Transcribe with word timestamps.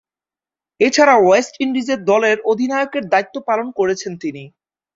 এছাড়াও, 0.79 1.19
West 1.23 1.53
Indies 1.61 1.89
দলের 2.09 2.37
অধিনায়কের 2.51 3.03
দায়িত্ব 3.13 3.35
পালন 3.49 3.67
করেছেন 3.79 4.11
তিনি। 4.23 4.43